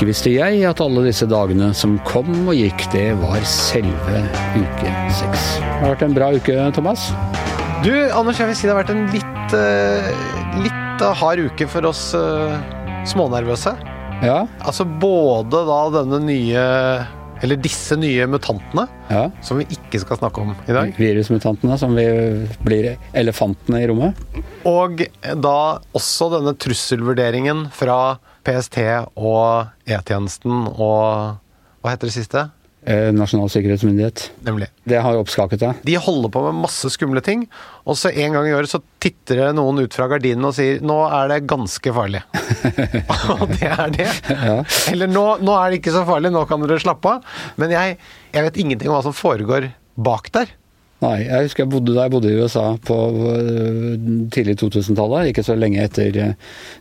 [0.00, 4.22] Ikke visste jeg at alle disse dagene som kom og gikk, det var selve
[4.56, 5.42] uke seks.
[5.60, 7.02] Det har vært en bra uke, Thomas.
[7.84, 10.08] Du, Anders, jeg vil si det har vært en litt, eh,
[10.64, 12.54] litt hard uke for oss eh,
[13.12, 13.74] smånervøse.
[14.24, 16.64] Ja, Altså både da denne nye
[17.44, 19.26] Eller disse nye mutantene, ja.
[19.44, 20.96] som vi ikke skal snakke om i dag.
[20.96, 22.08] Virusmutantene som vi
[22.64, 24.16] blir elefantene i rommet.
[24.64, 25.04] Og
[25.44, 25.60] da
[25.92, 28.00] også denne trusselvurderingen fra
[28.50, 28.80] PST
[29.14, 31.38] og E-tjenesten og
[31.80, 32.48] Hva heter det siste?
[32.80, 34.22] Eh, Nasjonal sikkerhetsmyndighet.
[34.46, 34.70] Nemlig.
[34.88, 35.80] Det har oppskaket deg.
[35.84, 37.44] De holder på med masse skumle ting,
[37.84, 40.80] og så en gang i året så titter det noen ut fra gardinen og sier
[40.80, 42.24] 'nå er det ganske farlig'.
[43.36, 44.08] og det er det.
[44.28, 44.56] Ja.
[44.92, 47.36] Eller nå, 'nå er det ikke så farlig, nå kan dere slappe av'.
[47.60, 47.98] Men jeg,
[48.32, 50.48] jeg vet ingenting om hva som foregår bak der.
[51.00, 52.96] Nei, jeg husker jeg bodde da jeg bodde i USA på
[53.32, 53.94] øh,
[54.34, 56.34] tidlig 2000-tallet, ikke så lenge etter øh,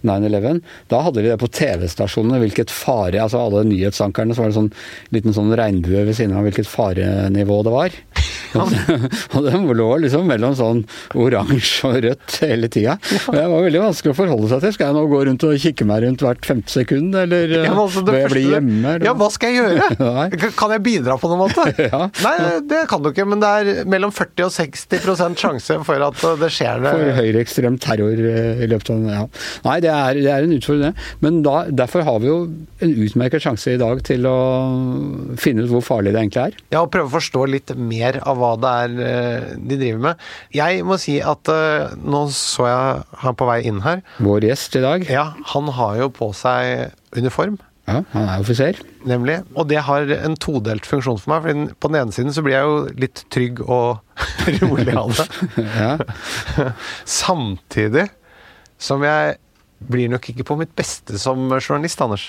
[0.03, 0.59] 9-11.
[0.91, 4.69] Da hadde de det på TV-stasjonene, hvilket fare Altså alle nyhetsankerne, så var det sånn
[5.15, 7.95] liten sånn regnbue ved siden av hvilket farenivå det var.
[8.57, 8.71] Og,
[9.37, 10.81] og den lå liksom mellom sånn
[11.19, 12.95] oransje og rødt hele tida.
[13.29, 14.73] Og det var veldig vanskelig å forholde seg til.
[14.75, 18.03] Skal jeg nå gå rundt og kikke meg rundt hvert femte sekund, eller Ja, altså,
[18.07, 18.95] bør jeg bli hjemme?
[18.95, 19.05] Eller?
[19.09, 20.49] Ja, hva skal jeg gjøre?
[20.59, 21.67] Kan- jeg bidra på noen måte?
[21.89, 22.03] Ja.
[22.21, 22.33] Nei,
[22.69, 26.49] det kan du ikke, men det er mellom 40 og 60% sjanse for at det
[26.53, 26.91] skjer det.
[26.93, 29.23] for høyreekstrem terror eh, i løpet av ja.
[29.65, 31.07] Nei, det er, det er en utfordring, det.
[31.25, 32.37] Men da, derfor har vi jo
[32.85, 34.35] en utmerket sjanse i dag til å
[35.41, 36.57] finne ut hvor farlig det egentlig er.
[36.75, 40.25] Ja, og prøve å forstå litt mer av hva det er eh, de driver med.
[40.55, 44.01] Jeg må si at eh, nå så jeg han på vei inn her.
[44.23, 47.57] Vår gjest i dag, Ja, han har jo på seg uniform.
[47.89, 48.77] ja, han er offiser.
[49.09, 49.39] Nemlig.
[49.57, 51.45] Og det har en todelt funksjon for meg.
[51.47, 54.01] For på den ene siden så blir jeg jo litt trygg og
[54.61, 55.27] rolig av det.
[55.73, 55.93] Ja.
[57.07, 58.07] Samtidig
[58.79, 59.37] som jeg
[59.89, 62.25] blir nok ikke på mitt beste som journalist, Anders.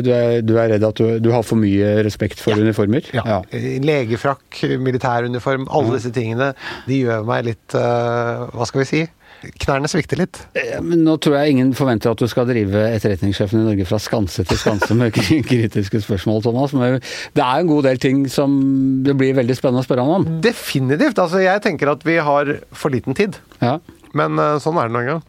[0.00, 3.04] Du er, du er redd at du, du har for mye respekt for uniformer?
[3.12, 6.52] Ja, Legefrakk, militæruniform, alle disse tingene,
[6.88, 9.02] de gjør meg litt uh, Hva skal vi si?
[9.42, 10.38] Knærne svikter litt.
[10.54, 13.98] Eh, Men nå tror jeg ingen forventer at du skal drive etterretningssjefen i Norge fra
[14.02, 15.10] skanse til skanse med
[15.50, 16.74] kritiske spørsmål, Thomas.
[16.78, 18.54] Men det er en god del ting som
[19.02, 20.28] det blir veldig spennende å spørre ham om.
[20.44, 21.18] Definitivt.
[21.18, 23.40] Altså, jeg tenker at vi har for liten tid.
[23.58, 23.80] Ja.
[24.14, 25.26] Men eh, sånn er det nå engang.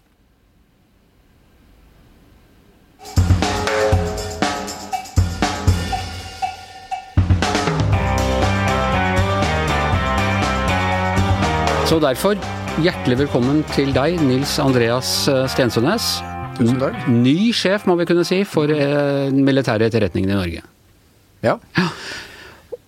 [11.93, 12.39] Så derfor,
[12.81, 16.07] hjertelig velkommen til deg, Nils Andreas eh, Stensønes.
[16.57, 16.95] Tusen takk.
[17.05, 20.63] Ny sjef, må vi kunne si, for eh, den militære etterretningen i Norge.
[21.45, 21.53] Ja.
[21.77, 21.91] Eh,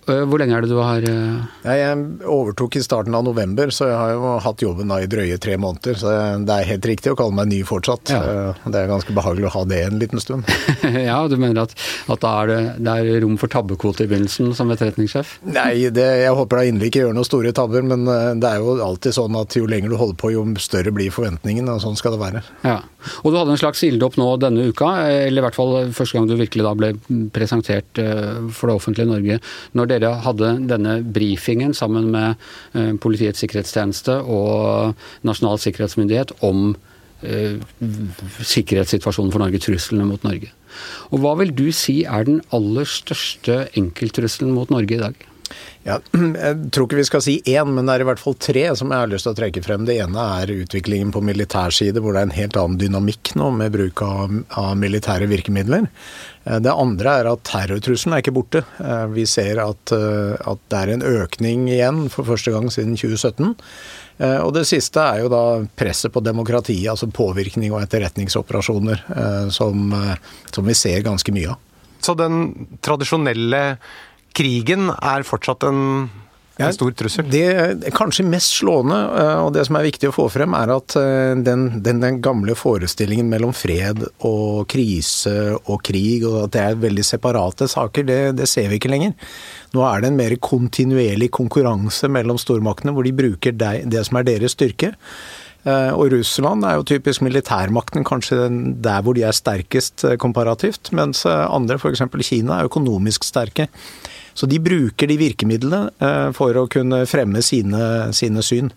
[0.06, 1.96] Hvor lenge er det du har eh, Jeg
[2.30, 5.56] overtok i starten av november, så jeg har jo hatt jobben da i drøye tre
[5.58, 5.98] måneder.
[5.98, 6.12] Så
[6.46, 8.12] det er helt riktig å kalle meg ny fortsatt.
[8.14, 8.20] Ja.
[8.52, 10.46] Eh, Det er ganske behagelig å ha det en liten stund.
[11.06, 11.74] Ja, du mener at,
[12.10, 15.36] at da er det, det er rom for tabbekvote i begynnelsen som etterretningssjef?
[15.50, 18.62] Nei, det, jeg håper da inderlig ikke gjør noen store tabber, men eh, det er
[18.62, 21.98] jo alltid sånn at jo lenger du holder på, jo større blir forventningen, og sånn
[21.98, 22.44] skal det være.
[22.66, 22.78] Ja.
[23.22, 24.92] Og du hadde en slags ilddåp nå denne uka,
[25.26, 26.92] eller i hvert fall første gang du virkelig da ble
[27.34, 29.38] presentert eh, for det offentlige Norge,
[29.78, 32.34] når dere hadde denne brifingen sammen med
[32.74, 34.96] eh, Politiets sikkerhetstjeneste og
[35.26, 36.74] Nasjonal sikkerhetsmyndighet om
[37.22, 37.56] eh,
[38.40, 40.52] sikkerhetssituasjonen for Norge, truslene mot Norge.
[41.10, 45.26] Og hva vil du si er den aller største enkelttrusselen mot Norge i dag?
[45.86, 45.98] Ja,
[46.46, 48.90] jeg tror ikke vi skal si én, men det er i hvert fall tre som
[48.90, 49.84] jeg har lyst til å trekke frem.
[49.86, 53.50] Det ene er utviklingen på militær side, hvor det er en helt annen dynamikk nå
[53.58, 55.86] med bruk av, av militære virkemidler.
[56.44, 58.64] Eh, Det andre er at terrortrusselen er ikke borte.
[58.82, 62.96] Eh, Vi ser at, eh, at det er en økning igjen for første gang siden
[62.98, 63.54] 2017.
[64.18, 65.44] Eh, Og det siste er jo da
[65.76, 69.04] presset på demokratiet, altså påvirkning og etterretningsoperasjoner,
[69.52, 69.92] som,
[70.50, 71.62] som vi ser ganske mye av.
[72.00, 73.78] Så den tradisjonelle
[74.36, 75.82] krigen er fortsatt en,
[76.56, 77.26] en stor trussel?
[77.32, 80.72] Det er kanskje mest slående, eh, og det som er viktig å få frem, er
[80.76, 86.56] at eh, den, den, den gamle forestillingen mellom fred og krise og krig, og at
[86.56, 89.16] det er veldig separate saker, det, det ser vi ikke lenger.
[89.76, 94.20] Nå er det en mer kontinuerlig konkurranse mellom stormaktene, hvor de bruker det, det som
[94.20, 94.94] er deres styrke.
[95.66, 98.48] Eh, Og Russland er jo typisk militærmakten, kanskje
[98.84, 102.04] der hvor de er sterkest komparativt, mens andre, f.eks.
[102.28, 103.66] Kina, er økonomisk sterke.
[104.36, 108.68] Så de bruker de virkemidlene eh, for å kunne fremme sine, sine syn.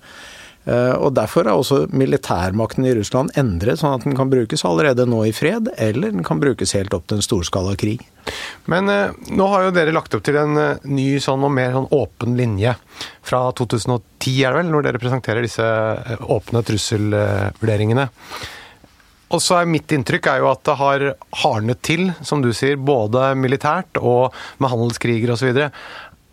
[0.70, 5.06] Eh, Og Derfor er også militærmakten i Russland endret, sånn at den kan brukes allerede
[5.10, 8.04] nå i fred, eller den kan brukes helt opp til en storskala krig.
[8.72, 11.74] Men eh, nå har jo dere lagt opp til en eh, ny sånn og mer
[11.76, 12.76] sånn åpen linje
[13.26, 14.00] fra 2010,
[14.46, 18.08] er det vel, når dere presenterer disse eh, åpne trusselvurderingene.
[19.30, 21.06] Og så er mitt inntrykk er jo at det har
[21.44, 25.62] hardnet til, som du sier, både militært og med handelskriger osv.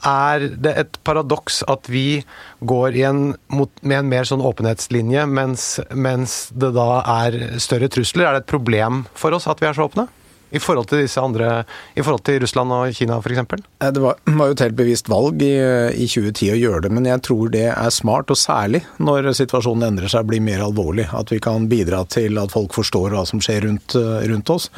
[0.07, 2.23] Er det et paradoks at vi
[2.65, 3.23] går en,
[3.53, 8.29] med en mer sånn åpenhetslinje, mens, mens det da er større trusler?
[8.29, 10.09] Er det et problem for oss at vi er så åpne?
[10.55, 11.65] I forhold til disse andre,
[11.99, 13.43] i forhold til Russland og Kina f.eks.?
[13.83, 15.53] Eh, det var, var, jo et helt bevisst valg i,
[15.97, 19.91] i, 2010 å gjøre det, men jeg tror det er smart, og særlig når situasjonen
[19.91, 21.09] endrer seg og blir mer alvorlig.
[21.17, 23.99] At vi kan bidra til at folk forstår hva som skjer rundt,
[24.31, 24.71] rundt oss.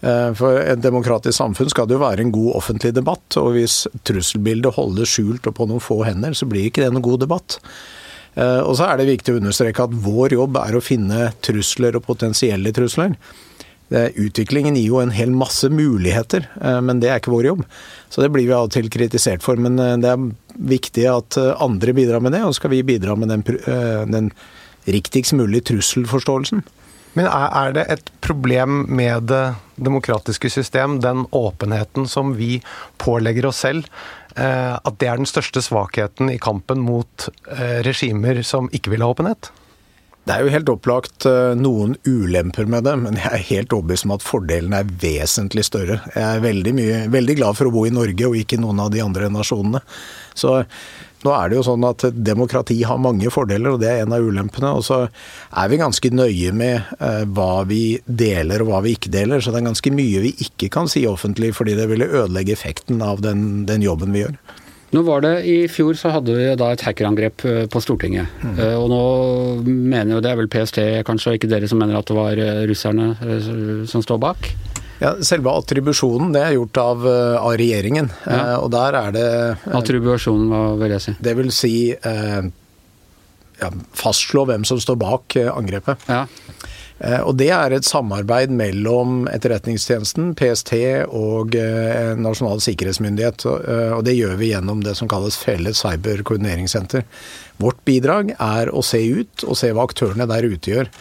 [0.00, 3.80] Eh, for et demokratisk samfunn skal det jo være en god offentlig debatt, og hvis
[4.06, 7.58] trusselbildet holdes skjult og på noen få hender, så blir ikke det noen god debatt.
[8.38, 11.98] Eh, og så er det viktig å understreke at vår jobb er å finne trusler
[11.98, 13.16] og potensielle trusler.
[13.90, 17.62] Utviklingen gir jo en hel masse muligheter, eh, men det er ikke vår jobb.
[18.12, 19.60] Så det blir vi av og til kritisert for.
[19.60, 20.26] Men eh, det er
[20.74, 23.46] viktig at eh, andre bidrar med det, og skal vi bidra med den,
[24.12, 24.32] den
[24.88, 26.64] riktigst mulige trusselforståelsen.
[27.16, 32.60] Men er det et problem med det demokratiske system, den åpenheten som vi
[33.00, 33.88] pålegger oss selv,
[34.36, 37.26] at det er den største svakheten i kampen mot
[37.82, 39.50] regimer som ikke vil ha åpenhet?
[40.28, 44.04] Det er jo helt opplagt eh, noen ulemper med det, men jeg er helt overbevist
[44.04, 46.02] om at fordelene er vesentlig større.
[46.12, 48.90] Jeg er veldig, mye, veldig glad for å bo i Norge og ikke noen av
[48.92, 49.80] de andre nasjonene.
[50.36, 50.58] Så
[51.24, 54.28] nå er det jo sånn at demokrati har mange fordeler, og det er en av
[54.28, 54.74] ulempene.
[54.76, 59.14] Og så er vi ganske nøye med eh, hva vi deler og hva vi ikke
[59.16, 59.40] deler.
[59.40, 63.00] Så det er ganske mye vi ikke kan si offentlig, fordi det ville ødelegge effekten
[63.00, 64.36] av den, den jobben vi gjør.
[64.90, 68.30] Nå var det, I fjor så hadde vi da et hackerangrep eh, på Stortinget.
[68.40, 68.54] Mm.
[68.56, 69.02] Uh, og nå
[69.66, 72.40] mener jo det er vel PST kanskje, og ikke dere som mener at det var
[72.40, 73.10] eh, russerne
[73.90, 74.48] som står bak?
[74.98, 77.04] Ja, Selve attribusjonen det er gjort av,
[77.38, 78.08] av regjeringen.
[78.26, 78.56] Ja.
[78.58, 79.28] Og der er det
[79.70, 81.14] Attribusjonen, hva vil jeg si?
[81.22, 83.68] Det vil si ja,
[84.00, 86.02] fastslå hvem som står bak angrepet.
[86.10, 86.24] Ja.
[86.98, 90.74] Eh, og Det er et samarbeid mellom Etterretningstjenesten, PST
[91.14, 93.46] og eh, Nasjonal sikkerhetsmyndighet.
[93.46, 97.06] Eh, og Det gjør vi gjennom det som kalles Felles cyberkoordineringssenter.
[97.62, 100.92] Vårt bidrag er å se ut og se hva aktørene der ute gjør.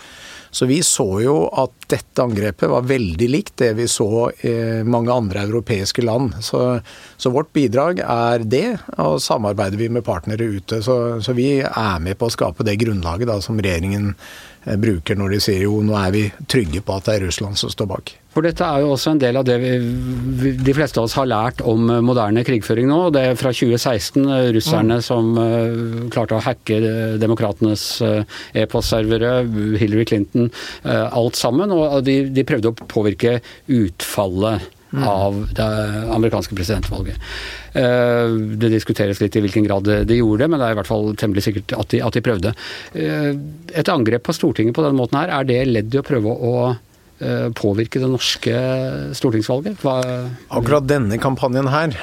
[0.58, 4.54] Så vi så jo at dette angrepet var veldig likt det vi så i
[4.88, 6.38] mange andre europeiske land.
[6.42, 6.80] Så,
[7.20, 10.80] så vårt bidrag er det, og samarbeider vi med partnere ute.
[10.82, 14.14] Så, så vi er med på å skape det grunnlaget da, som regjeringen
[14.76, 17.72] bruker når de sier jo nå er vi trygge på at det er Russland som
[17.72, 18.14] står bak.
[18.36, 21.30] For dette er jo også en del av det vi, de fleste av oss har
[21.30, 23.00] lært om eh, moderne krigføring nå.
[23.16, 25.06] Det er fra 2016 eh, russerne mm.
[25.08, 25.32] som
[26.14, 26.78] klarte å hacke
[27.22, 27.88] demokratenes
[28.58, 29.40] e-postservere,
[29.80, 30.50] Hillary Clinton,
[30.86, 31.74] alt sammen.
[31.74, 33.40] Og de, de prøvde å påvirke
[33.74, 34.77] utfallet.
[34.96, 35.68] Av det
[36.16, 37.20] amerikanske presidentvalget.
[37.74, 40.90] Eh, det diskuteres litt i hvilken grad de gjorde det, men det er i hvert
[40.90, 42.54] fall temmelig sikkert at de, at de prøvde.
[42.96, 43.32] Eh,
[43.76, 46.54] et angrep på Stortinget på den måten her, er det ledd i å prøve å
[46.72, 48.62] eh, påvirke det norske
[49.20, 49.84] stortingsvalget?
[49.84, 49.98] Hva
[50.56, 51.98] Akkurat denne kampanjen her,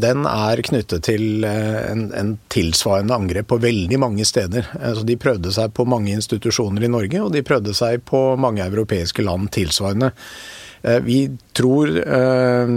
[0.00, 4.72] den er knyttet til en, en, tilsvarende angrep på veldig mange steder.
[4.96, 8.64] Så de prøvde seg på mange institusjoner i Norge, og de prøvde seg på mange
[8.64, 10.14] europeiske land tilsvarende.
[10.82, 12.70] Eh, vi tror eh,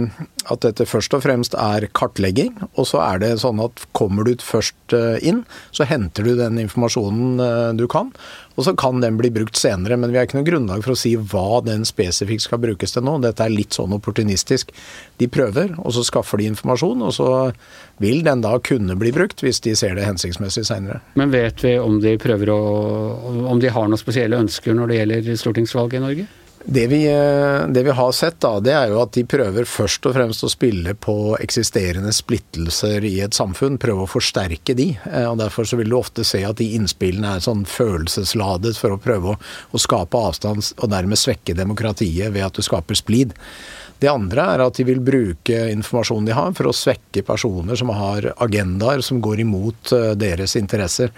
[0.46, 2.54] at dette først og fremst er kartlegging.
[2.76, 5.42] Og så er det sånn at kommer du først eh, inn,
[5.74, 8.12] så henter du den informasjonen du kan.
[8.56, 10.98] Og så kan den bli brukt senere, men vi har ikke noe grunnlag for å
[10.98, 13.18] si hva den spesifikt skal brukes til nå.
[13.24, 14.70] Dette er litt sånn opportunistisk.
[15.20, 17.28] De prøver, og så skaffer de informasjon, og så
[18.00, 21.02] vil den da kunne bli brukt hvis de ser det hensiktsmessig seinere.
[21.18, 22.62] Men vet vi om de prøver å
[23.46, 26.26] Om de har noen spesielle ønsker når det gjelder stortingsvalget i Norge?
[26.68, 30.08] Det vi, eh, det vi, har sett, da, det er jo at de prøver først
[30.08, 33.78] og fremst å spille på eksisterende splittelser i et samfunn.
[33.78, 34.88] Prøve å forsterke de.
[35.06, 38.96] Eh, og Derfor så vil du ofte se at de innspillene er sånn følelsesladet for
[38.96, 39.38] å prøve å,
[39.70, 43.38] å skape avstand og dermed svekke demokratiet ved at du skaper splid.
[44.02, 47.94] Det andre er at de vil bruke informasjonen de har for å svekke personer som
[47.94, 51.14] har agendaer som går imot eh, deres interesser.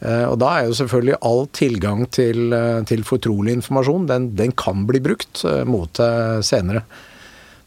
[0.00, 4.52] Eh, og Da er jo selvfølgelig all tilgang til, eh, til fortrolig informasjon, den, den,
[4.52, 6.84] kan bli brukt eh, mot deg senere.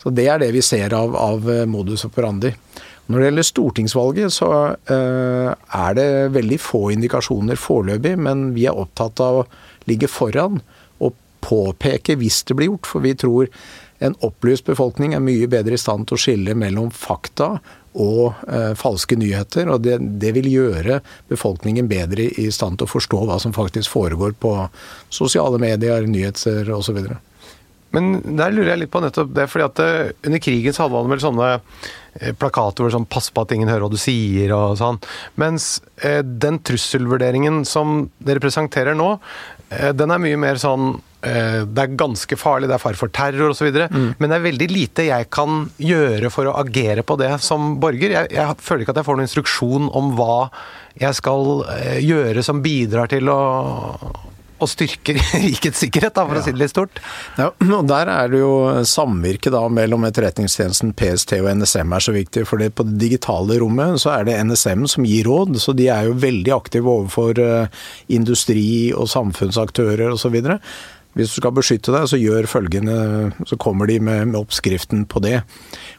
[0.01, 2.53] Så Det er det vi ser av, av modus operandi.
[3.07, 9.19] Når det gjelder stortingsvalget, så er det veldig få indikasjoner foreløpig, men vi er opptatt
[9.23, 9.45] av å
[9.87, 10.59] ligge foran
[10.99, 12.85] og påpeke hvis det blir gjort.
[12.91, 13.47] For vi tror
[14.03, 17.55] en opplyst befolkning er mye bedre i stand til å skille mellom fakta
[17.97, 19.69] og eh, falske nyheter.
[19.73, 20.99] og det, det, vil gjøre
[21.31, 24.53] befolkningen bedre i stand til å forstå hva som faktisk foregår på
[25.09, 27.01] sosiale medier, nyheter osv.
[27.97, 30.99] Men der lurer jeg litt på nettopp det, fordi at eh, under krigen så hadde
[30.99, 33.99] man vel sånne eh, plakater hvor det sånn 'pass på at ingen hører hva du
[34.01, 35.01] sier' og sånn.
[35.41, 39.15] Mens eh, den trusselvurderingen som dere presenterer nå,
[39.67, 43.65] den er mye mer sånn det er ganske farlig, det er fare for terror osv.
[43.67, 44.13] Mm.
[44.15, 48.13] Men det er veldig lite jeg kan gjøre for å agere på det som borger.
[48.13, 50.37] Jeg, jeg føler ikke at jeg får noen instruksjon om hva
[51.01, 51.65] jeg skal
[51.99, 53.41] gjøre som bidrar til å
[54.57, 56.41] og styrker rikets sikkerhet, da, for ja.
[56.41, 57.01] å si det litt stort.
[57.37, 58.53] Ja, og Der er det jo
[58.87, 62.45] samvirket da mellom Etterretningstjenesten, PST og NSM er så viktig.
[62.49, 66.09] For på det digitale rommet så er det NSM som gir råd, så de er
[66.09, 67.81] jo veldig aktive overfor uh,
[68.13, 70.39] industri og samfunnsaktører osv.
[71.17, 72.97] Hvis du skal beskytte deg, så gjør følgende,
[73.49, 75.39] så kommer de med, med oppskriften på det.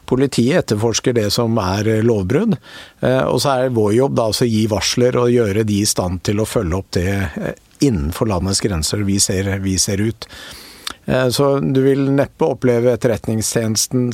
[0.07, 2.55] Politiet etterforsker det som er lovbrudd,
[3.03, 6.23] eh, og så er vår jobb da å gi varsler og gjøre de i stand
[6.29, 10.27] til å følge opp det eh, innenfor landets grenser vi ser, vi ser ut.
[11.05, 14.11] Eh, så du vil neppe oppleve Etterretningstjenesten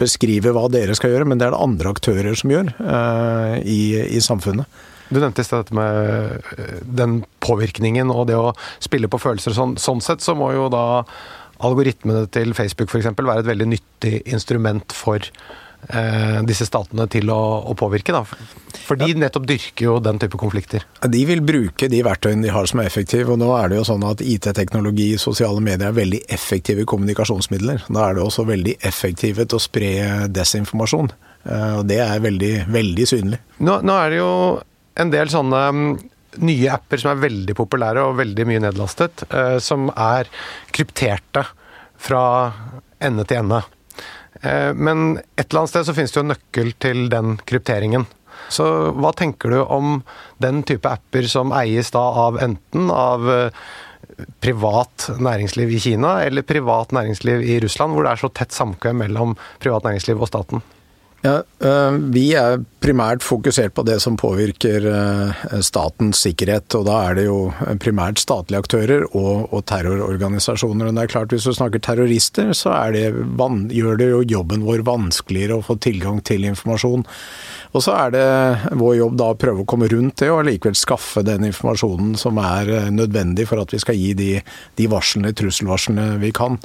[0.00, 4.00] beskrive hva dere skal gjøre, men det er det andre aktører som gjør uh, i,
[4.00, 4.80] i, samfunnet.
[5.10, 9.52] Du nevnte i sted dette med eh, den påvirkningen og det å spille på følelser.
[9.56, 11.02] Sånn, sånn sett så må jo da
[11.66, 13.10] algoritmene til Facebook f.eks.
[13.18, 15.69] være et veldig nyttig instrument for eh,
[16.46, 18.12] disse statene til å, å påvirke.
[18.14, 18.20] Da.
[18.84, 20.84] For de nettopp dyrker jo den type konflikter.
[21.08, 23.32] De vil bruke de verktøyene de har som er effektive.
[23.32, 27.86] og Nå er det jo sånn at IT-teknologi, sosiale medier er veldig effektive kommunikasjonsmidler.
[27.88, 29.90] Da er det også veldig effektive til å spre
[30.30, 31.10] desinformasjon.
[31.44, 33.40] Eh, og det er veldig, veldig synlig.
[33.64, 34.32] Nå, nå er det jo
[35.00, 35.90] en del sånne mm,
[36.46, 40.30] nye apper som er veldig populære og veldig mye nedlastet, eh, som er
[40.74, 41.46] krypterte
[42.00, 42.24] fra
[43.00, 43.62] ende til ende.
[44.40, 48.06] Eh, men et eller annet sted så finnes det jo en nøkkel til den krypteringen.
[48.50, 48.64] Så
[48.96, 50.00] hva tenker du om
[50.42, 53.62] den type apper som eies da av enten av eh,
[54.42, 59.04] privat næringsliv i Kina eller privat næringsliv i Russland, hvor det er så tett samkvem
[59.04, 60.64] mellom privat næringsliv og staten?
[61.20, 66.72] Ja, eh, Vi er primært fokusert på det som påvirker eh, statens sikkerhet.
[66.78, 70.88] og Da er det jo primært statlige aktører og, og terrororganisasjoner.
[70.88, 74.80] Og det er klart Hvis du snakker terrorister, så det, gjør det jo jobben vår
[74.88, 77.04] vanskeligere å få tilgang til informasjon.
[77.76, 78.24] Og så er det
[78.80, 82.40] vår jobb da å prøve å komme rundt det, og likevel skaffe den informasjonen som
[82.40, 84.32] er eh, nødvendig for at vi skal gi de,
[84.80, 86.56] de varslene, trusselvarslene vi kan.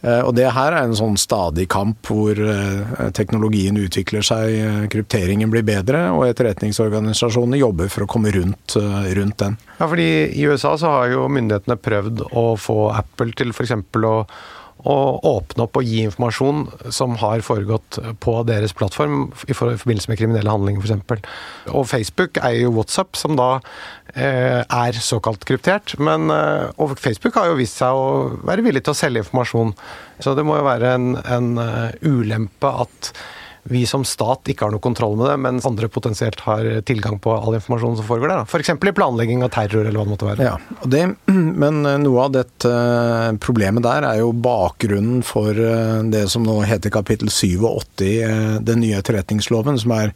[0.00, 4.78] Eh, og det her er en sånn stadig kamp hvor eh, teknologien utvikler seg, eh,
[4.92, 8.78] krypteringen blir bedre, og etterretningsorganisasjonene jobber for å komme rundt,
[9.16, 9.58] rundt den.
[9.76, 13.76] Ja, fordi I USA så har jo myndighetene prøvd å få Apple til f.eks.
[13.76, 14.16] å
[14.88, 14.96] å
[15.26, 20.52] åpne opp og gi informasjon som har foregått på deres plattform i forbindelse med kriminelle
[20.52, 21.26] handlinger, f.eks.
[21.72, 23.50] Og Facebook eier jo WhatsApp, som da
[24.14, 25.96] eh, er såkalt kryptert.
[26.00, 29.74] Men eh, og Facebook har jo vist seg å være villig til å selge informasjon.
[30.20, 33.12] Så det må jo være en, en uh, ulempe at
[33.70, 37.32] vi som stat ikke har noe kontroll med det, mens andre potensielt har tilgang på
[37.34, 38.42] all informasjon som foregår der.
[38.48, 38.72] F.eks.
[38.74, 40.48] I planlegging av terror, eller hva det måtte være.
[40.48, 40.56] Ja,
[40.90, 41.04] det,
[41.62, 46.42] Men eh, noe av dette eh, problemet der er jo bakgrunnen for eh, det som
[46.46, 48.14] nå heter kapittel 87 i
[48.66, 50.14] den nye etterretningsloven, som er,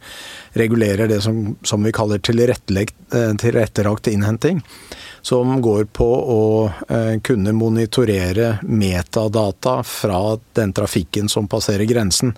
[0.59, 4.61] regulerer det som, som vi kaller tilrettelagt innhenting
[5.25, 10.19] som går på å eh, kunne monitorere metadata fra
[10.53, 12.35] den trafikken som passerer grensen.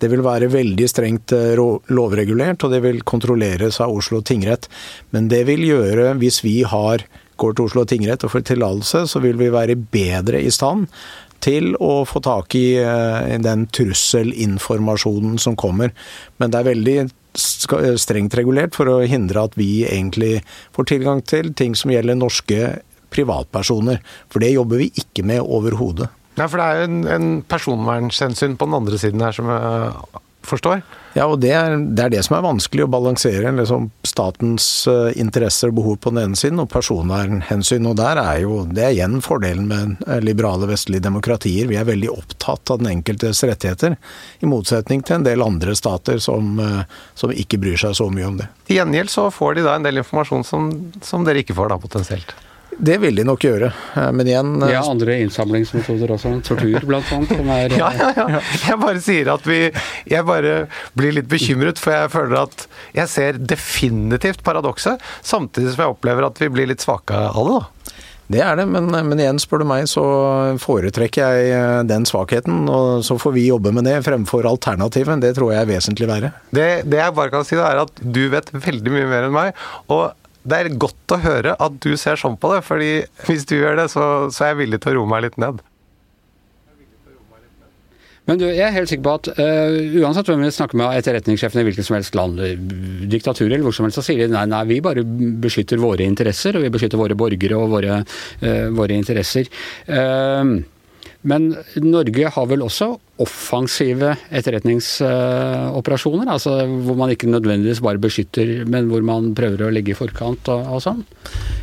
[0.00, 1.60] Det vil være veldig strengt eh,
[1.92, 4.70] lovregulert, og det vil kontrolleres av Oslo tingrett.
[5.12, 7.04] Men det vil gjøre, hvis vi har,
[7.36, 10.88] går til Oslo tingrett og får tillatelse, så vil vi være bedre i stand
[11.44, 15.92] til å få tak i eh, den trusselinformasjonen som kommer.
[16.40, 16.98] Men det er veldig
[17.34, 20.40] strengt regulert for å hindre at vi egentlig
[20.76, 22.70] får tilgang til ting som gjelder norske
[23.10, 24.00] privatpersoner.
[24.30, 26.10] For det jobber vi ikke med overhodet.
[26.38, 30.20] Ja, for det er jo en, en personvernhensyn på den andre siden her som jeg
[30.46, 30.82] forstår.
[31.16, 35.10] Ja, og det er, det er, det som er vanskelig, å balansere liksom, statens uh,
[35.18, 37.88] interesser og behov på den ene siden, og personvernhensyn.
[37.90, 41.66] Og der er jo, det er igjen fordelen med uh, liberale vestlige demokratier.
[41.70, 43.98] Vi er veldig opptatt av den enkeltes rettigheter,
[44.40, 46.84] i motsetning til en del andre stater som, uh,
[47.18, 48.50] som ikke bryr seg så mye om det.
[48.70, 50.70] Til gjengjeld så får de da en del informasjon som,
[51.02, 52.36] som dere ikke får da, potensielt?
[52.80, 56.32] Det vil de nok gjøre, eh, men igjen Vi har andre innsamlingsmetoder også.
[56.46, 57.34] Tortur, blant annet.
[57.36, 58.40] Som er, ja, ja, ja.
[58.64, 59.60] Jeg bare sier at vi
[60.08, 60.54] Jeg bare
[60.98, 66.26] blir litt bekymret, for jeg føler at jeg ser definitivt paradokset, samtidig som jeg opplever
[66.26, 67.80] at vi blir litt svake av det, da.
[68.30, 70.04] Det er det, men, men, igjen, spør du meg, så
[70.62, 72.62] foretrekker jeg eh, den svakheten.
[72.70, 75.18] Og så får vi jobbe med det fremfor alternativet.
[75.24, 76.30] Det tror jeg er vesentlig verre.
[76.54, 79.34] Det, det jeg bare kan si, da, er at du vet veldig mye mer enn
[79.34, 79.58] meg.
[79.90, 82.92] Og det er godt å høre at du ser sånn på det, fordi
[83.26, 85.60] hvis du gjør det, så, så er jeg villig til å roe meg litt ned.
[88.28, 91.64] Men du, jeg er helt sikker på at uh, uansett hvem vi snakker med etterretningssjefene
[91.64, 92.38] i hvilket som helst land,
[93.10, 95.02] diktatur eller hvor som helst, så sier de nei, nei, vi bare
[95.42, 98.02] beskytter våre interesser, og vi beskytter våre borgere og våre,
[98.44, 99.50] uh, våre interesser.
[99.90, 100.60] Uh,
[101.22, 101.50] men
[101.84, 106.30] Norge har vel også offensive etterretningsoperasjoner?
[106.32, 110.48] altså Hvor man ikke nødvendigvis bare beskytter, men hvor man prøver å ligge i forkant
[110.48, 111.04] og, og sånn?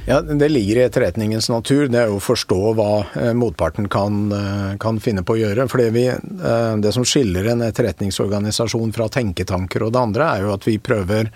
[0.06, 1.88] Ja, Det ligger i etterretningens natur.
[1.90, 5.66] Det er jo å forstå hva eh, motparten kan, eh, kan, finne på å gjøre.
[5.72, 6.22] For eh,
[6.84, 11.34] det som skiller en etterretningsorganisasjon fra tenketanker og det andre, er jo at vi prøver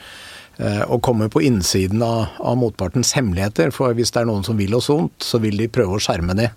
[0.61, 3.71] å komme på innsiden av, av motpartens hemmeligheter.
[3.73, 6.35] For hvis det er noen som vil oss vondt, så vil de prøve å skjerme
[6.37, 6.51] det.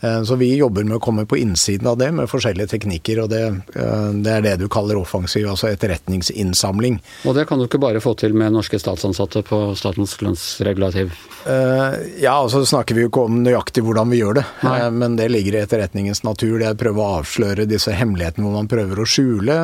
[0.00, 3.30] Eh, så vi jobber med å komme på innsiden av det med forskjellige teknikker, og
[3.32, 6.98] det, eh, det, er det du kaller offensiv, altså etterretningsinnsamling.
[7.24, 11.14] Og det kan du ikke bare få til med norske statsansatte på Statens lønnsregulativ?
[11.46, 14.78] ja, ja, altså snakker vi jo ikke om nøyaktig hvordan vi gjør det, Nei.
[14.90, 16.56] men det ligger i etterretningens natur.
[16.58, 19.56] Det er å prøve å avsløre disse hemmelighetene hvor man prøver å skjule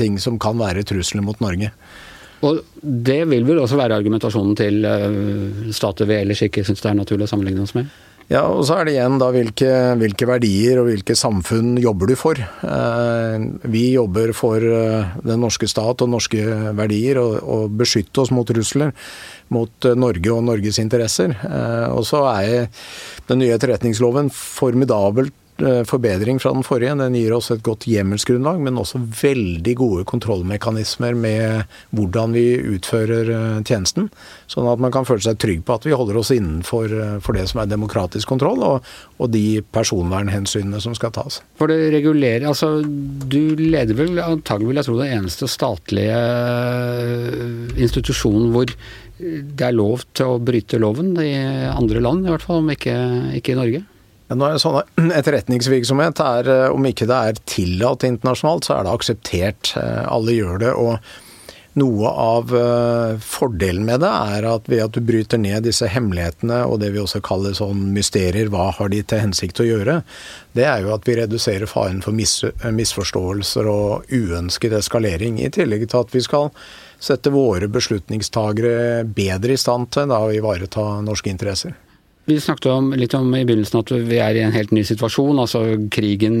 [0.00, 1.70] ting som kan være trusler mot Norge.
[2.42, 4.82] Og Det vil vel også være argumentasjonen til
[5.74, 7.86] stater vi ellers ikke syns det er naturlig å sammenligne oss med?
[8.28, 12.14] Ja, og så er det igjen da hvilke, hvilke, verdier og hvilke samfunn jobber du
[12.20, 12.36] for.
[12.36, 16.44] Eh, vi jobber for eh, den norske stat og norske
[16.76, 18.92] verdier og, og beskytte oss mot trusler
[19.54, 21.32] mot eh, Norge og Norges interesser.
[21.96, 22.68] Og så er
[23.30, 26.94] den nye etterretningsloven formidabelt forbedring fra den forrige.
[26.98, 31.64] Den gir oss et godt hjemmelsgrunnlag, men også veldig gode kontrollmekanismer med
[31.96, 32.44] hvordan vi
[32.76, 34.08] utfører eh, tjenesten.
[34.50, 37.38] Sånn at man kan føle seg trygg på at vi holder oss innenfor eh, for
[37.38, 38.86] det som er demokratisk kontroll, og,
[39.18, 41.42] og de personvernhensynene som skal tas.
[41.58, 46.16] For det regulerer Altså, du leder vel antagelig, vil jeg tro, den eneste statlige
[47.76, 48.72] institusjonen hvor
[49.18, 51.34] det er lov til å bryte loven i
[51.68, 52.94] andre land, i hvert fall, om ikke,
[53.40, 53.82] ikke i Norge?
[54.28, 54.82] Nå er sånn
[55.18, 59.72] Etterretningsvirksomhet er, eh, om ikke det er tillatt internasjonalt, så er det akseptert.
[59.80, 60.74] Eh, alle gjør det.
[60.76, 60.98] og
[61.78, 66.64] noe av eh, fordelen med det er at ved at du bryter ned disse hemmelighetene
[66.66, 70.00] og det vi også kaller sånn mysterier, hva har de til hensikt å gjøre,
[70.58, 75.38] det er jo at vi reduserer faren for mis misforståelser og uønsket eskalering.
[75.38, 76.50] I tillegg til at vi skal
[76.98, 81.76] sette våre beslutningstagere bedre i stand til da, å ivareta norske interesser.
[82.28, 85.38] Vi snakket om, litt om i begynnelsen at vi er i en helt ny situasjon.
[85.40, 85.62] altså
[85.94, 86.36] Krigen,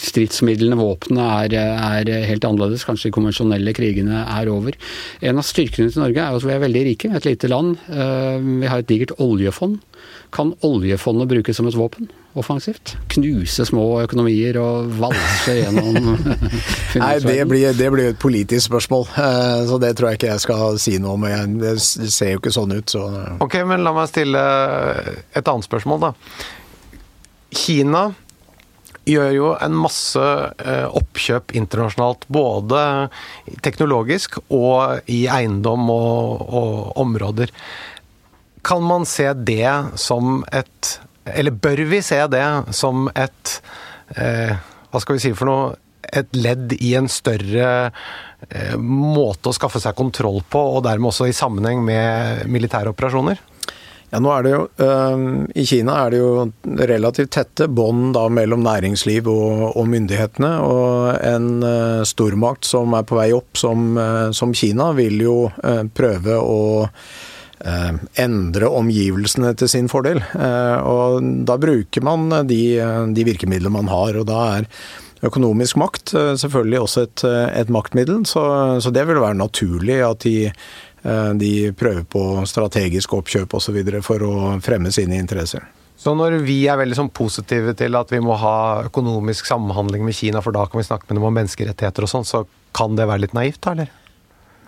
[0.00, 2.86] stridsmidlene, våpnene er, er, helt annerledes.
[2.88, 4.78] Kanskje de konvensjonelle krigene er over.
[5.20, 7.12] En av styrkene til Norge er at vi er veldig rike.
[7.18, 7.76] Et lite land.
[7.92, 9.76] Eh, vi har et digert oljefond.
[10.30, 12.10] Kan oljefondet brukes som et våpen?
[12.38, 12.94] Offensivt?
[13.10, 15.96] Knuse små økonomier og valse gjennom
[17.02, 19.08] Nei, det blir, det blir, et politisk spørsmål.
[19.18, 21.26] Eh, så det tror jeg ikke jeg skal si noe om.
[21.58, 23.08] Det ser jo ikke sånn ut, så
[23.42, 24.40] Ok, men la meg stille
[25.34, 26.14] et annet spørsmål, da.
[27.50, 28.10] Kina
[29.10, 32.82] gjør jo en masse eh, oppkjøp internasjonalt, både
[33.64, 37.50] teknologisk og i eiendom og, og områder.
[38.70, 43.54] Kan man se det som et Eller bør vi se det som et
[44.14, 44.52] eh,
[44.90, 45.72] Hva skal vi si for noe?
[46.10, 51.28] Et ledd i en større eh, måte å skaffe seg kontroll på, og dermed også
[51.28, 53.38] i sammenheng med militære operasjoner?
[54.10, 55.20] Ja, nå er det jo, øh,
[55.54, 56.30] I Kina er det jo
[56.80, 60.50] relativt tette bånd mellom næringsliv og, og, myndighetene.
[60.66, 65.36] Og en øh, stormakt som er på vei opp, som, øh, som Kina, vil jo
[65.94, 66.62] prøve å
[67.60, 70.22] endre omgivelsene til sin fordel.
[70.34, 72.62] Eh, og da bruker man de,
[73.14, 74.68] de virkemidlene man har, og da er
[75.26, 77.24] økonomisk makt eh, selvfølgelig også et,
[77.62, 78.22] et maktmiddel.
[78.28, 78.44] Så,
[78.80, 80.52] så, det vil være naturlig at de,
[81.40, 83.82] de prøver på strategisk oppkjøp osv.
[84.06, 85.68] for å fremme sine interesser.
[86.00, 90.16] Så når vi er veldig sånn positive til at vi må ha økonomisk samhandling med
[90.16, 92.46] Kina, for da kan vi snakke med dem om menneskerettigheter og sånn, så
[92.76, 93.90] kan det være litt naivt, da, eller?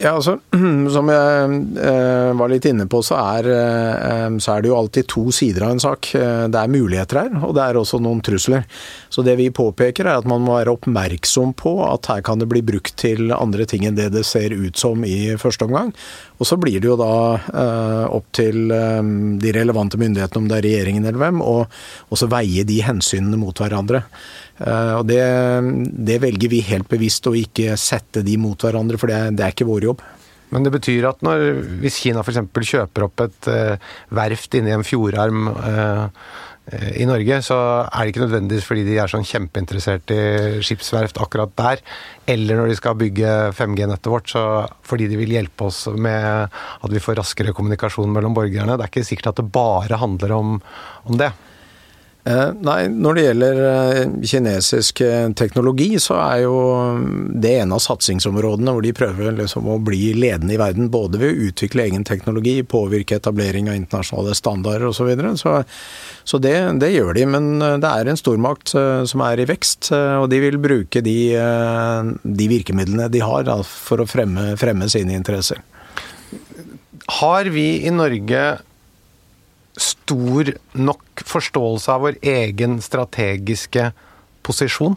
[0.03, 0.39] Ja, altså,
[0.97, 5.09] Som jeg eh, var litt inne på, så er, eh, så er, det jo alltid
[5.11, 6.09] to sider av en sak.
[6.19, 8.67] Eh, det er muligheter her, og det er også noen trusler.
[9.13, 12.51] Så det vi påpeker er at man må være oppmerksom på at her kan det
[12.51, 15.95] bli brukt til andre ting enn det det ser ut som i første omgang.
[16.43, 19.03] Og så blir det jo da eh, opp til eh,
[19.43, 21.61] de relevante myndighetene, om det er regjeringen eller hvem, å
[22.11, 24.03] også veie de hensynene mot hverandre.
[24.63, 25.23] Eh, og det,
[26.11, 29.57] det, velger vi helt bevisst å ikke sette de mot hverandre, for det, det er
[29.57, 30.07] ikke vår jobb.
[30.53, 31.49] Men det betyr at når,
[31.81, 32.43] hvis Kina f.eks.
[32.69, 36.09] kjøper opp et eh, verft inni en fjordarm eh,
[36.95, 37.57] i Norge, så
[37.89, 40.21] er det ikke nødvendigvis fordi de er sånn kjempeinteressert i
[40.63, 41.81] skipsverft akkurat der,
[42.31, 44.45] eller når de skal bygge 5G-nettet vårt, så
[44.87, 48.77] fordi de vil hjelpe oss med at vi får raskere kommunikasjon mellom borgerne.
[48.79, 50.55] Det er ikke sikkert at det bare handler om,
[51.11, 51.33] om det.
[52.23, 56.55] Eh, nei, når det gjelder eh, kinesisk eh, teknologi, så er jo
[57.43, 60.87] det en av satsingsområdene hvor de prøver liksom å bli ledende i verden.
[60.93, 65.01] Både ved å utvikle egen teknologi, påvirke etablering av internasjonale standarder osv.
[65.03, 65.35] Så, videre.
[65.37, 65.65] så
[66.23, 67.27] Så det, det, gjør de.
[67.27, 71.17] Men det er en stormakt som er i vekst, og de vil bruke de,
[72.23, 75.59] de virkemidlene de har for å fremme, fremme sine interesser.
[77.19, 78.45] Har vi i Norge
[79.77, 83.91] stor nok forståelse av vår egen strategiske
[84.43, 84.97] posisjon?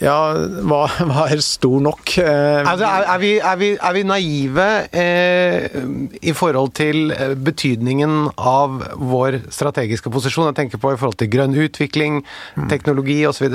[0.00, 0.32] Ja,
[0.64, 2.14] hva, hva, er stor nok?
[2.22, 5.76] Eh, altså, er, er, vi, er, vi, er, vi, naive eh,
[6.24, 10.48] i forhold til eh, betydningen av vår strategiske posisjon?
[10.50, 12.22] Jeg tenker på i forhold til grønn utvikling,
[12.56, 12.70] mm.
[12.72, 13.50] teknologi osv.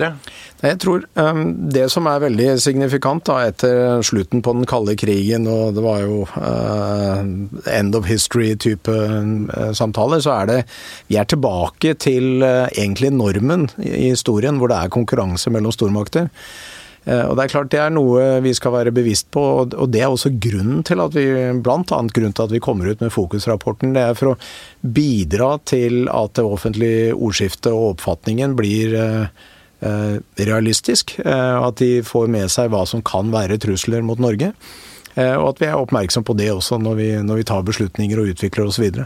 [0.66, 1.42] Jeg tror um,
[1.74, 6.04] det som er veldig signifikant da, etter slutten på den kalde krigen, og det var
[6.06, 7.22] jo uh,
[7.74, 10.60] end of history-type uh, samtaler, så er det
[11.10, 16.30] Vi er tilbake til uh, egentlig normen i historien, hvor det er konkurranse mellom stormakter.
[17.06, 20.02] Eh, og Det er klart det er noe vi skal være bevisst på, og det
[20.02, 21.26] er også grunnen til at vi
[21.64, 23.94] blant annet grunnen til at vi kommer ut med Fokusrapporten.
[23.94, 24.40] Det er for å
[24.82, 29.46] bidra til at det offentlige ordskiftet og oppfatningen blir eh,
[29.86, 30.18] eh,
[30.50, 31.20] realistisk.
[31.26, 34.54] At de får med seg hva som kan være trusler mot Norge.
[35.16, 38.34] Og at vi er oppmerksom på det også når vi, når vi tar beslutninger og
[38.34, 39.06] utvikler oss videre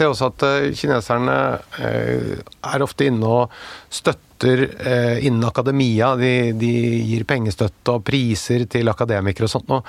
[0.00, 0.46] ser også at
[0.80, 1.36] kineserne
[1.78, 3.60] er ofte inne og
[3.92, 6.14] støtter eh, innen akademia.
[6.16, 6.72] De, de,
[7.10, 9.70] gir pengestøtte og priser til akademikere og sånt.
[9.76, 9.84] Og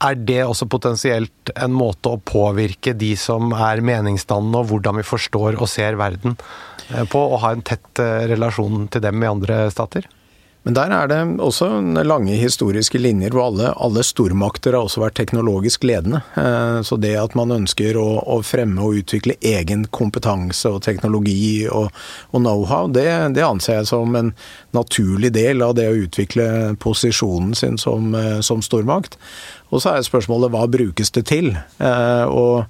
[0.00, 5.06] er det også potensielt en måte å påvirke de som er meningsdannende, og hvordan vi
[5.06, 6.36] forstår og ser verden
[6.88, 10.08] eh, på, å ha en tett eh, relasjon til dem i andre stater?
[10.62, 11.70] Men der er det også
[12.04, 16.20] lange historiske linjer hvor alle, alle, stormakter har også vært teknologisk ledende.
[16.36, 21.64] Eh, så det at man ønsker å, å fremme og utvikle egen kompetanse og teknologi
[21.64, 21.88] og,
[22.34, 24.34] og know-how, det, det, anser jeg som en
[24.76, 26.48] naturlig del av det å utvikle
[26.82, 29.16] posisjonen sin som, eh, som stormakt.
[29.72, 31.54] Og så er spørsmålet hva brukes det til?
[31.80, 32.66] Eh, og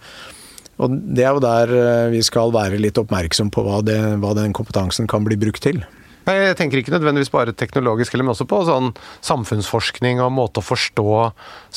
[0.81, 1.71] og Det er jo der
[2.09, 5.83] vi skal være litt oppmerksom på hva, det, hva den kompetansen kan bli brukt til.
[6.31, 8.93] Jeg tenker ikke nødvendigvis bare teknologisk, men også på sånn
[9.27, 11.11] samfunnsforskning og måte å forstå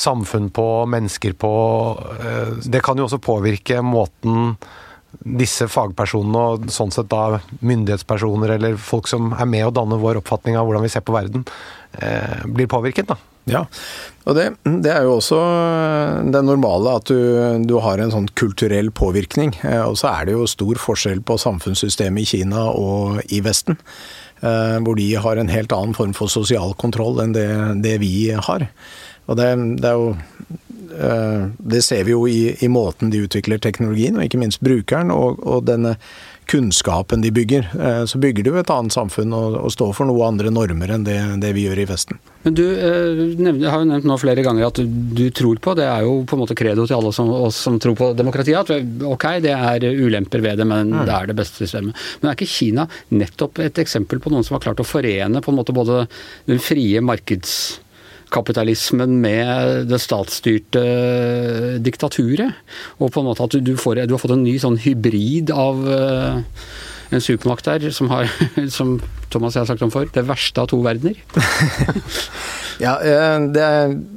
[0.06, 1.52] samfunn på, mennesker på.
[2.18, 4.56] Eh, det kan jo også påvirke måten
[5.24, 10.18] disse fagpersonene, og sånn sett da myndighetspersoner eller folk som er med å danne vår
[10.22, 11.46] oppfatning av hvordan vi ser på verden,
[12.00, 13.06] eh, blir påvirket.
[13.06, 13.33] da.
[13.44, 13.66] Ja,
[14.24, 15.38] og det, det, er jo også
[16.32, 19.52] det normale at du, du, har en sånn kulturell påvirkning.
[19.60, 23.76] Eh, og så er det jo stor forskjell på samfunnssystemet i Kina og i Vesten.
[24.40, 27.48] Eh, hvor de har en helt annen form for sosial kontroll enn det,
[27.84, 28.68] det vi har.
[29.28, 30.08] Og det, det, er jo
[30.96, 35.12] eh, Det ser vi jo i, i, måten de utvikler teknologien, og ikke minst brukeren,
[35.12, 35.98] og, og denne
[36.48, 37.70] kunnskapen de bygger.
[38.08, 41.52] Så bygger du et annet samfunn og, og står for noe andre normer enn det
[41.56, 42.20] vi gjør i Vesten.
[42.44, 42.64] Men du
[43.40, 46.36] nevner, har jo nevnt nå flere ganger at du, tror på, det er jo på
[46.36, 48.68] en måte credo til alle som, oss som tror på demokratiet, at
[49.08, 51.04] ok, det er ulemper ved det, men mm.
[51.08, 51.92] det er det beste systemet.
[52.20, 52.82] Men er ikke Kina
[53.16, 55.94] nettopp et eksempel på noen som har klart å forene på en måte både
[56.50, 59.48] den frie markedskapitalismen med
[59.88, 60.82] det statsstyrte
[61.84, 62.50] diktaturet.
[63.00, 65.76] Og på en måte at du, får, du har fått en ny sånn hybrid av
[65.88, 66.34] uh,
[67.14, 68.30] en supermakt der som har,
[68.78, 68.98] som
[69.32, 71.18] Thomas jeg har sagt om for, det verste av to verdener.
[72.82, 73.64] Ja, eh, det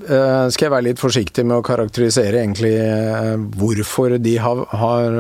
[0.09, 5.17] eh, skal jeg være litt forsiktig med å karakterisere egentlig eh, hvorfor de har, har,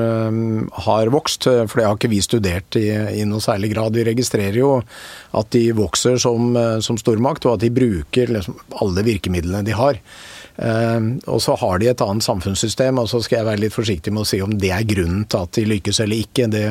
[0.87, 1.45] har vokst.
[1.45, 2.87] For det har ikke vi studert i,
[3.19, 3.97] i, noe særlig grad.
[3.97, 4.71] Vi registrerer jo
[5.37, 10.01] at de vokser som, som stormakt, og at de bruker liksom alle virkemidlene de har.
[10.57, 14.23] Og så har de et annet samfunnssystem, og så skal jeg være litt forsiktig med
[14.23, 16.47] å si om det er grunnen til at de lykkes eller ikke.
[16.49, 16.63] Det,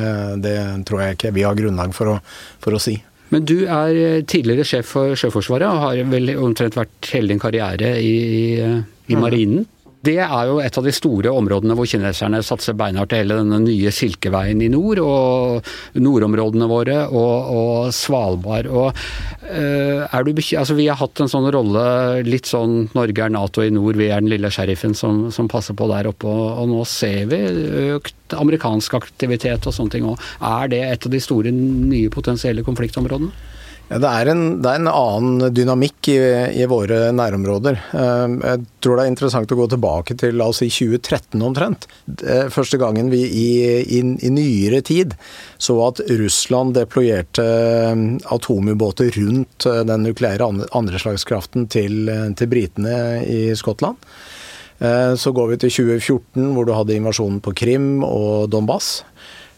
[0.43, 0.57] det
[0.89, 2.17] tror jeg ikke vi har grunnlag for å,
[2.63, 2.97] for å si.
[3.33, 7.41] Men du er eh, tidligere sjef for Sjøforsvaret og har vel omtrent vært hele din
[7.41, 8.13] karriere i,
[8.59, 9.23] i mm.
[9.23, 9.65] marinen.
[10.05, 13.59] Det er jo et av de store områdene hvor kineserne satser beinhardt i hele denne
[13.63, 18.69] nye Silkeveien i nord, og nordområdene våre og, og Svalbard.
[18.69, 19.01] Og,
[19.47, 21.87] uh, er du altså, vi har hatt en sånn rolle,
[22.27, 25.77] litt sånn Norge er Nato i nord, vi er den lille sheriffen som, som passer
[25.77, 26.29] på der oppe.
[26.29, 27.41] Og, og, nå ser vi
[27.97, 30.21] økt amerikansk aktivitet og sånne ting òg.
[30.45, 33.56] Er det et av de store nye potensielle konfliktområdene?
[33.87, 36.17] Ja, det, er en, det, er en, annen dynamikk i,
[36.59, 37.77] i, våre nærområder.
[37.95, 41.87] Eh, jeg tror det er interessant å gå tilbake til la oss si 2013 omtrent.
[42.51, 43.47] Første gangen vi i,
[43.79, 45.15] i, i nyere tid
[45.55, 48.03] så at Russland deployerte eh,
[48.35, 54.03] atomubåter rundt eh, den nukleære andreslagskraften til, til britene i Skottland.
[55.17, 58.99] Så går vi til 2014, hvor du hadde invasjonen på Krim og Donbass.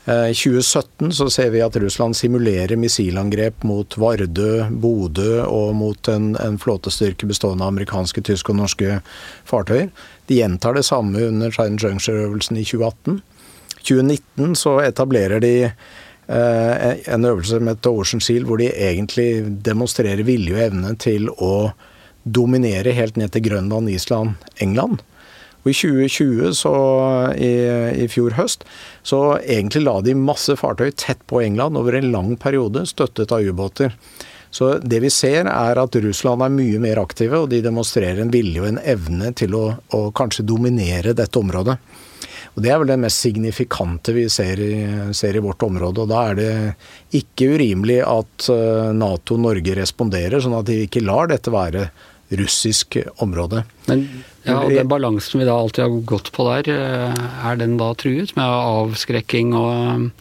[0.09, 6.31] I 2017 så ser vi at Russland simulerer missilangrep mot Vardø, Bodø og mot en,
[6.41, 8.95] en flåtestyrke bestående av amerikanske, tyske og norske
[9.49, 9.91] fartøyer.
[10.25, 13.19] De gjentar det samme under Trident Juncture-øvelsen i 2018.
[13.83, 20.25] 2019 så etablerer de eh, en øvelse med et Ocean Shield, hvor de egentlig demonstrerer
[20.25, 21.53] vilje og evne til å
[22.25, 25.05] dominere helt ned til Grønland, Island, England.
[25.63, 26.73] Og i 2020, så
[27.35, 27.51] i,
[28.03, 28.65] i, fjor høst,
[29.03, 33.43] så egentlig la de masse fartøy tett på England over en lang periode, støttet av
[33.43, 33.95] ubåter.
[34.51, 38.31] Så det vi ser er at Russland er mye mer aktive, og de demonstrerer en
[38.33, 41.77] vilje og en evne til å, å kanskje dominere dette området.
[42.55, 44.73] Og Det er vel det mest signifikante vi ser i,
[45.15, 46.01] ser i, vårt område.
[46.01, 46.53] og Da er det
[47.21, 51.89] ikke urimelig at eh, Nato og Norge responderer, sånn at de ikke lar dette være
[52.29, 53.63] russisk område.
[53.87, 54.05] Men
[54.43, 57.93] ja, og Den balansen vi da alltid har gått på der, eh, er den da
[57.97, 60.11] truet med avskrekking og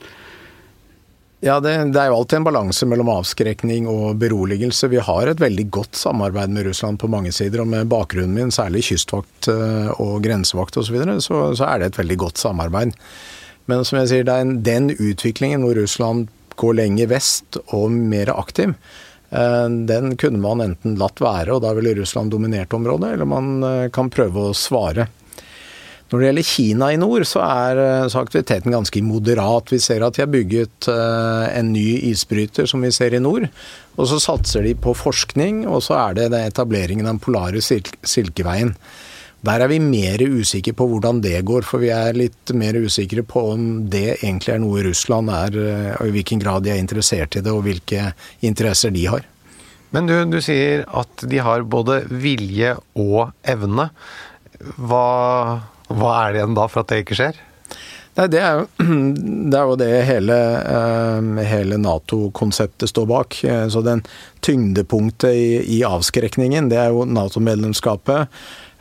[1.38, 4.88] ja, det, det, er jo alltid en balanse mellom avskrekning og beroligelse.
[4.90, 8.50] Vi har et veldig godt samarbeid med Russland på mange sider, og med bakgrunnen min,
[8.50, 12.42] særlig kystvakt eh, og grensevakt osv., så, videre, så så er det et veldig godt
[12.42, 12.96] samarbeid.
[13.70, 16.26] Men som jeg sier, det er den utviklingen hvor Russland
[16.58, 21.74] går lenger vest og mer aktiv, Eh, den kunne man enten latt være, og da
[21.76, 25.08] ville Russland dominert området, eller man eh, kan prøve å svare.
[26.08, 29.74] Når det gjelder Kina i nord, så er eh, så aktiviteten ganske moderat.
[29.74, 33.50] Vi ser at de har bygget en ny isbryter, som vi ser i nord.
[33.98, 38.72] Og så satser de på forskning, og så er det etableringen av den polare silkeveien.
[39.46, 43.22] Der er vi mer usikre på hvordan det går, for vi er litt mer usikre
[43.22, 45.58] på om det egentlig er noe Russland er,
[45.94, 48.10] og i hvilken grad de er interessert i det, og hvilke
[48.42, 49.26] interesser de har.
[49.94, 53.88] Men du, du sier at de har både vilje og evne.
[54.76, 55.04] Hva,
[55.86, 57.38] hva er det igjen da for at det ikke skjer?
[58.18, 58.84] Nei, det er, jo,
[59.52, 60.38] det er jo det hele,
[60.74, 63.38] eh, hele Nato-konseptet står bak.
[63.70, 64.02] Så den
[64.44, 68.34] tyngdepunktet i, i avskrekningen, det er jo Nato-medlemskapet.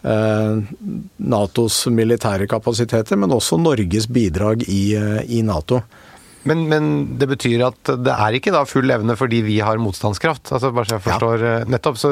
[0.08, 0.60] Eh,
[1.28, 5.82] Natos militære kapasiteter, men også Norges bidrag i, eh, i Nato.
[6.48, 6.86] Men, men,
[7.20, 10.54] det betyr at det er ikke da full evne fordi vi har motstandskraft?
[10.56, 11.54] Altså bare så jeg forstår ja.
[11.58, 12.12] Eh, nettopp, så,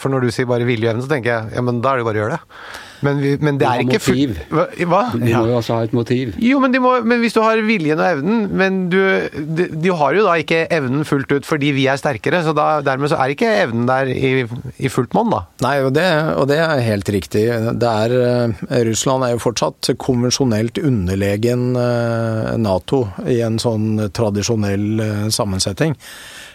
[0.00, 2.00] For når du sier bare vilje og evne, så tenker jeg ja, men da er
[2.00, 2.60] det jo bare å gjøre det.
[3.02, 4.36] Men, vi, men det er ikke motiv.
[4.52, 4.66] Hva?
[4.90, 5.02] Hva?
[5.14, 6.34] De må jo også ha et motiv.
[6.42, 8.98] Jo, men, må, men hvis du har viljen og evnen Men du,
[9.34, 12.68] de, de, har jo da ikke evnen fullt ut fordi vi er sterkere, så da,
[12.84, 14.44] dermed så er ikke evnen der i,
[14.78, 15.42] i fullt monn, da.
[15.64, 16.06] Nei, og det,
[16.38, 17.44] og det, er helt riktig.
[17.80, 24.88] Det er, eh, Russland er jo fortsatt konvensjonelt underlegen eh, Nato i en sånn tradisjonell
[25.04, 25.98] eh, sammensetning.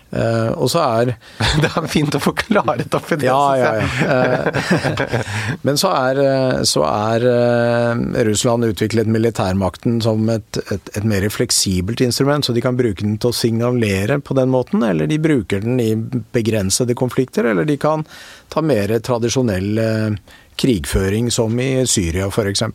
[0.09, 1.11] Uh, og så er
[1.61, 3.27] Det er fint å få klarhet opp i det.
[3.27, 3.89] Ja, ja, ja.
[4.09, 11.05] Uh, men så er, eh, så er uh, Russland utviklet militærmakten som et, et, et,
[11.05, 15.09] mer fleksibelt instrument, så de kan bruke den til å signalere på den måten, eller
[15.09, 15.91] de bruker den i
[16.33, 18.05] begrensede konflikter, eller de kan
[18.49, 20.17] ta mer tradisjonell
[20.59, 22.65] krigføring, som i Syria f.eks.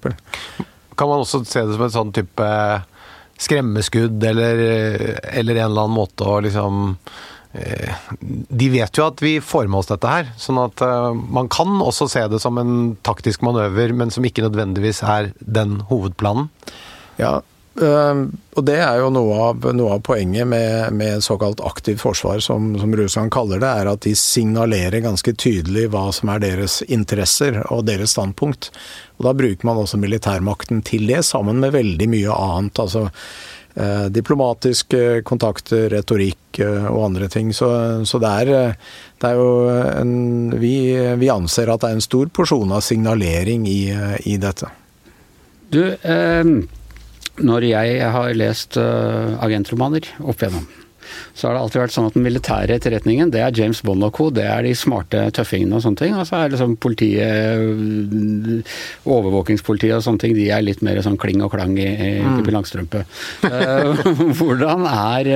[0.95, 2.49] Kan man også se det som en sånn type
[3.41, 4.61] skremmeskudd eller,
[5.31, 6.99] eller en eller annen måte å liksom
[7.53, 11.51] eh, de vet jo at vi får med oss dette her, sånn at uh, man
[11.53, 16.51] kan også se det som en taktisk manøver, men som ikke nødvendigvis er den hovedplanen.
[17.21, 17.39] Ja,
[17.75, 22.69] og det er jo noe av, noe av poenget med, med, såkalt aktivt forsvar, som,
[22.79, 27.59] som, Russland kaller det, er at de signalerer ganske tydelig hva som er deres interesser
[27.65, 28.71] og deres standpunkt.
[29.19, 32.79] Og Da bruker man også militærmakten til det, sammen med veldig mye annet.
[32.79, 33.09] altså
[33.75, 37.51] eh, Diplomatiske kontakter, retorikk eh, og andre ting.
[37.55, 37.73] Så,
[38.07, 38.79] så det, er, eh,
[39.19, 39.51] det, er, jo
[39.99, 40.77] en vi,
[41.19, 44.71] vi, anser at det er en stor porsjon av signalering i, eh, i dette.
[45.75, 46.55] Du, eh,
[47.43, 50.67] når jeg har lest eh, agentromaner opp igjennom
[51.35, 54.15] så har det alltid vært sånn at den militære etterretningen, det er James Bond og
[54.17, 54.29] co.
[54.35, 56.17] Det er de smarte tøffingene og sånne ting.
[56.19, 58.71] Og så er liksom politiet,
[59.05, 62.43] overvåkingspolitiet og sånne ting, de er litt mer sånn kling og klang i, i mm.
[62.55, 63.03] Langstrømpe.
[63.49, 64.05] Eh,
[64.39, 65.31] hvordan, er,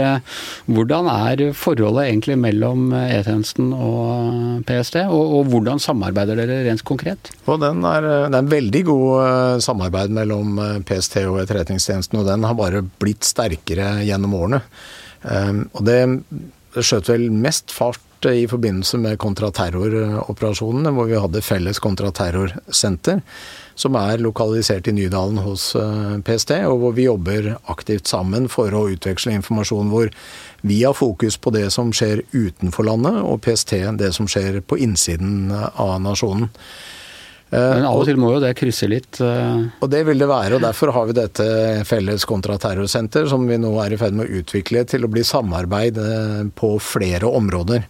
[0.69, 7.33] hvordan er forholdet egentlig mellom E-tjenesten og PST, og, og, hvordan samarbeider dere rent konkret?
[7.49, 12.21] Og den er, det er en veldig god eh, samarbeid mellom eh, PST og Etterretningstjenesten,
[12.21, 14.63] og den har bare blitt sterkere gjennom årene.
[15.27, 16.01] Ehm, og det
[16.79, 23.21] skjøt vel mest fart i forbindelse med kontraterroroperasjonene, hvor vi hadde felles kontraterrorsenter,
[23.79, 28.75] som er lokalisert i Nydalen hos eh, PST, og hvor vi jobber aktivt sammen for
[28.75, 30.11] å utveksle informasjon hvor
[30.67, 34.81] vi har fokus på det som skjer utenfor landet, og PST det som skjer på
[34.83, 36.51] innsiden av nasjonen.
[37.51, 39.21] Men av og til må jo det krysse litt.
[39.25, 41.47] eh, Og det vil det være, og derfor har vi dette
[41.89, 45.97] felles kontraterrorsenter som vi nå er i ferd med å utvikle til å bli samarbeid
[46.03, 47.87] eh, på flere områder.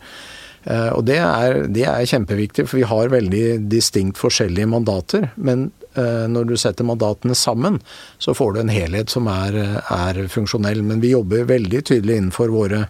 [0.68, 5.30] Eh, Og det er, det er kjempeviktig, for vi har veldig distinkt forskjellige mandater.
[5.36, 7.78] Men eh, når du setter mandatene sammen,
[8.18, 10.82] så får du en helhet som er, er funksjonell.
[10.86, 12.84] Men vi jobber veldig tydelig innenfor våre,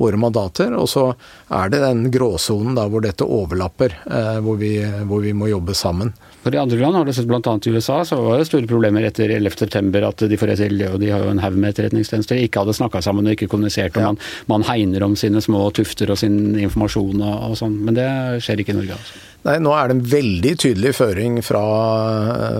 [0.00, 0.74] våre mandater.
[0.76, 1.06] Og så
[1.48, 4.74] er det den gråsonen da hvor dette overlapper, eh, hvor vi,
[5.08, 6.12] hvor vi må jobbe sammen.
[6.40, 7.40] For I andre land har du sett bl.a.
[7.40, 9.90] i USA så var det store problemer etter 11.9.
[10.08, 13.28] at de for og de har jo en haug med etterretningstjenester, ikke hadde snakka sammen
[13.28, 13.96] og ikke kommunisert.
[13.96, 17.76] og man, man hegner om sine små tufter og sin informasjon og, og sånn.
[17.84, 18.08] Men det
[18.40, 18.96] skjer ikke i Norge.
[18.96, 19.26] altså.
[19.40, 21.60] Nei, nå er det en veldig tydelig føring fra,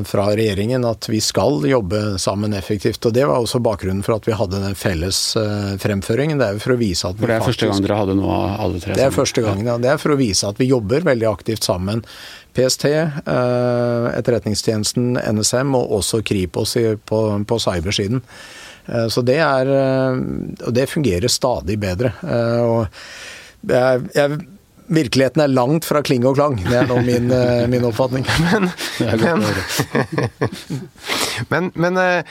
[0.08, 3.04] fra regjeringen at vi skal jobbe sammen effektivt.
[3.04, 6.40] og Det var også bakgrunnen for at vi hadde den felles eh, fremføringen.
[6.40, 8.14] Det er jo for å vise at vi For det er første gang dere hadde
[8.16, 9.18] noe av alle tre Det er sammen.
[9.18, 9.74] første gangen, ja.
[9.84, 12.00] Det er for å vise at vi jobber veldig aktivt sammen.
[12.56, 16.72] PST, eh, Etterretningstjenesten, NSM og også Kripos
[17.04, 18.22] på, på cybersiden.
[18.88, 22.14] Eh, Så det er Og det fungerer stadig bedre.
[22.64, 22.88] Og
[23.68, 24.40] jeg, jeg,
[24.90, 26.58] virkeligheten er langt fra kling og klang.
[26.66, 28.26] Det er nå min, eh, min oppfatning.
[28.50, 28.70] Men.
[31.48, 32.26] Men, men eh,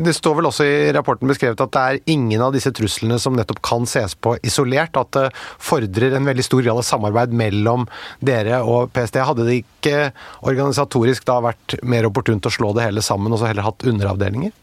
[0.00, 3.36] det står vel også i rapporten beskrevet at det er ingen av disse truslene som
[3.36, 4.96] nettopp kan ses på isolert.
[4.96, 7.84] At det fordrer en veldig stor grad av samarbeid mellom
[8.24, 9.20] dere og PST.
[9.28, 10.08] Hadde det ikke
[10.48, 14.54] organisatorisk da vært mer opportunt å slå det hele sammen og så heller hatt underavdelinger?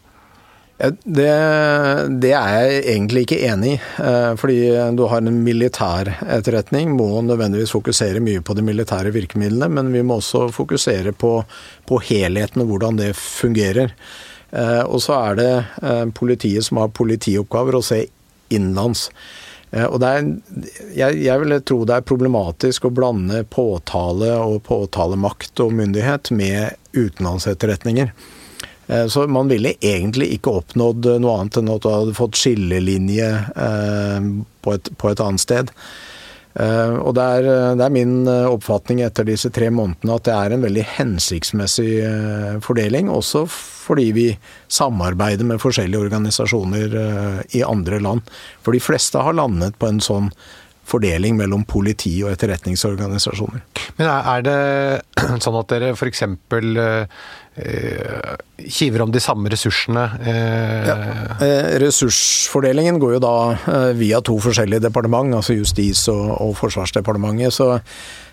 [0.78, 1.28] Det,
[2.20, 3.80] det er jeg egentlig ikke enig i.
[4.04, 4.58] eh, Fordi
[4.98, 10.04] du har en militær etterretning, må nødvendigvis fokusere mye på de militære virkemidlene, men vi
[10.04, 11.32] må også fokusere på,
[11.88, 13.96] på helheten og hvordan det fungerer.
[14.52, 15.50] Eh, Og så er det
[15.82, 18.06] eh, politiet som har politioppgaver, å se
[18.52, 19.10] innenlands.
[19.76, 20.28] Og er,
[20.96, 26.78] jeg, jeg vil tro det er problematisk å blande påtale og påtalemakt og myndighet med
[26.96, 28.14] utenlandsetterretninger.
[28.88, 33.30] Eh, Så man ville egentlig ikke oppnådd noe annet enn at du hadde fått skillelinje
[33.56, 34.28] eh,
[34.62, 35.72] på et, på et annet sted.
[36.56, 40.36] Eh, Og det er, det er min eh, oppfatning etter disse tre månedene at det
[40.36, 43.46] er en veldig hensiktsmessig eh, fordeling, også
[43.86, 44.28] fordi vi
[44.72, 48.22] samarbeider med forskjellige organisasjoner eh, i andre land.
[48.66, 50.32] For de fleste har landet på en sånn
[50.86, 53.62] fordeling mellom politi og etterretningsorganisasjoner.
[53.98, 54.60] Men er det
[55.44, 56.22] sånn at dere f.eks.
[57.56, 58.36] Eh,
[58.68, 60.04] kiver om de samme ressursene?
[60.20, 60.92] Eh,
[61.46, 67.54] Eh, Ressursfordelingen går jo da eh, via to forskjellige departement, altså Justis- og, og Forsvarsdepartementet.
[67.56, 67.70] Så,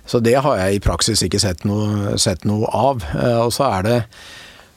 [0.07, 3.05] så det har jeg i praksis ikke sett noe, sett noe av.
[3.15, 3.99] Eh, Og så er det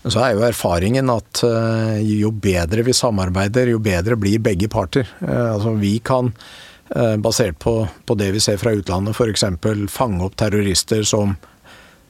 [0.05, 5.07] så er jo erfaringen at eh, jo bedre vi samarbeider, jo bedre blir begge parter.
[5.25, 6.74] Eh, Altså vi kan, eh,
[7.19, 7.73] basert på,
[8.07, 9.43] på det vi ser fra utlandet, f.eks.
[9.91, 11.33] fange opp terrorister som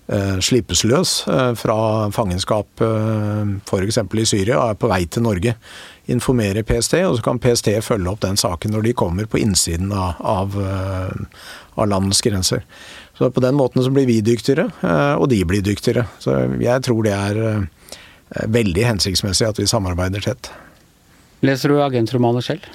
[0.08, 3.98] eh, slippes løs eh, fra fangenskap eh, f.eks.
[3.98, 5.56] i Syria og er på vei til Norge.
[6.12, 9.94] Informere PST, og så kan PST følge opp den saken når de kommer på innsiden
[9.94, 12.66] av, av, eh, av landets grenser.
[13.18, 16.08] Så på den måten så blir vi dyktigere, eh, og de blir dyktigere.
[16.20, 20.52] Så jeg tror det er eh, veldig hensiktsmessig at vi samarbeider tett.
[21.46, 22.66] Leser du agentromaner selv?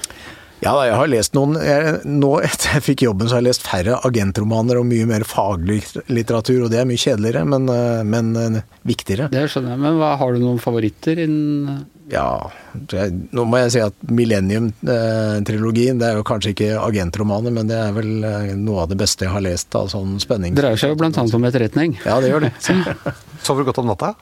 [0.60, 3.64] Ja, jeg har lest noen jeg, Nå etter jeg fikk jobben, så har jeg lest
[3.64, 5.80] færre agentromaner og mye mer faglig
[6.12, 9.30] litteratur, og det er mye kjedeligere, men, eh, men eh, viktigere.
[9.32, 9.82] Det skjønner jeg.
[9.86, 12.50] Men hva, har du noen favoritter innen Ja,
[12.92, 17.78] jeg, nå må jeg si at Millennium-trilogien, det er jo kanskje ikke agentromaner, men det
[17.80, 20.56] er vel eh, noe av det beste jeg har lest av sånn spenning.
[20.58, 21.12] Det dreier seg jo bl.a.
[21.24, 21.96] om etterretning.
[22.04, 22.52] Ja, det gjør det.
[23.46, 24.14] sover du godt om natta?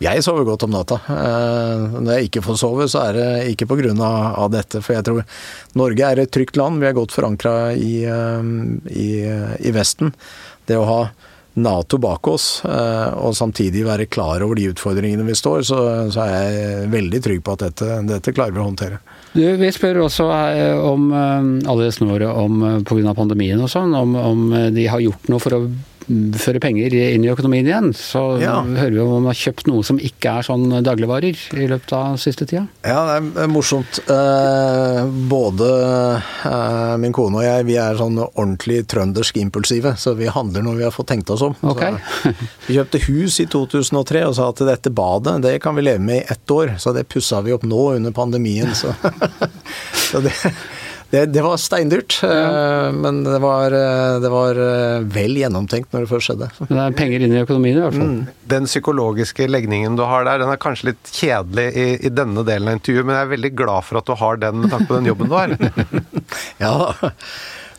[0.00, 0.96] Jeg sover godt om natta.
[1.12, 4.48] Eh, Når jeg ikke får sove, så er det ikke pga.
[4.50, 4.80] Dette.
[4.80, 5.24] For jeg tror
[5.76, 6.80] Norge er et trygt land.
[6.80, 8.52] Vi er godt forankra i, eh,
[8.90, 9.10] i,
[9.60, 10.14] i Vesten.
[10.66, 11.02] Det å ha
[11.60, 15.78] Nato bak oss, eh, og samtidig være klar over de utfordringene vi står, så,
[16.14, 19.00] så er jeg veldig trygg på at dette, dette klarer vi å håndtere.
[19.34, 23.14] Du, vi spør også eh, om eh, alle gjestene våre eh, pga.
[23.18, 25.62] pandemien og sånn, om, om eh, de har gjort noe for å
[26.40, 27.90] føre penger inn i økonomien igjen.
[27.96, 28.60] Så Ja.
[28.62, 32.16] hører vi om man har kjøpt noe som ikke er sånn dagligvarer i løpet av
[32.18, 32.66] siste tida.
[32.84, 34.00] Ja, det er morsomt.
[34.10, 35.70] Eh, både
[36.44, 40.76] eh, min kone og jeg, vi er sånn ordentlig trøndersk impulsive, så vi handler når
[40.80, 41.54] vi har fått tenkt oss om.
[41.62, 41.94] Okay.
[42.22, 42.34] Så,
[42.66, 46.22] vi kjøpte hus i 2003 og sa at dette badet, det kan vi leve med
[46.22, 46.74] i ett år.
[46.82, 48.74] Så det pussa vi opp nå under pandemien.
[48.74, 48.92] Så,
[50.10, 50.34] så det,
[51.10, 52.90] det, det var steindyrt, ja.
[52.94, 56.50] men det var, eh, det var eh, vel gjennomtenkt når det først skjedde.
[56.68, 58.12] Men det er penger inn i økonomien i hvert fall.
[58.52, 62.70] Den psykologiske legningen du har der, den er kanskje litt kjedelig i, i denne delen
[62.70, 65.00] av intervjuet, men jeg er veldig glad for at du har den med tanke på
[65.00, 65.56] den jobben du har.
[66.60, 67.10] Ja da.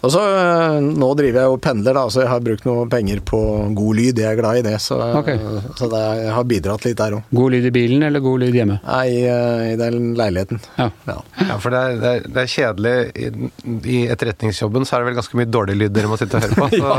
[0.02, 3.22] Og så øh, Nå driver jeg og pendler, da, så jeg har brukt noe penger
[3.26, 3.40] på
[3.78, 4.22] god lyd.
[4.22, 5.38] Jeg er glad i det, så, okay.
[5.78, 7.36] så det, jeg har bidratt litt der òg.
[7.38, 8.80] God lyd i bilen eller god lyd hjemme?
[8.86, 10.62] Nei, i, øh, i den leiligheten.
[10.80, 10.90] Ja.
[11.06, 11.20] Ja.
[11.52, 12.96] Ja, for det er, det er, det er kjedelig.
[13.14, 13.52] I,
[13.94, 16.58] I etterretningsjobben så er det vel ganske mye dårlig lyd dere må sitte og høre
[16.58, 16.70] på.
[16.82, 16.90] Så